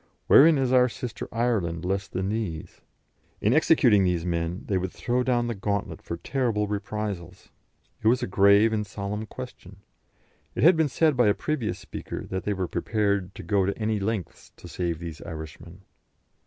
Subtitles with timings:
[0.25, 2.81] Wherein is our sister Ireland less than these?
[3.39, 7.49] In executing these men, they would throw down the gauntlet for terrible reprisals.
[8.01, 9.75] It was a grave and solemn question.
[10.55, 13.77] It had been said by a previous speaker that they were prepared to go to
[13.77, 15.81] any lengths to save these Irishmen.